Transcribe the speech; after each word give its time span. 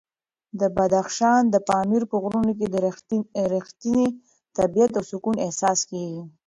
د 0.59 0.61
بدخشان 0.75 1.41
د 1.49 1.55
پامیر 1.69 2.03
په 2.11 2.15
غرونو 2.23 2.51
کې 2.59 2.67
د 2.69 2.75
رښتیني 3.53 4.07
طبیعت 4.57 4.91
او 4.97 5.03
سکون 5.11 5.35
احساس 5.45 5.79
کېږي. 5.89 6.21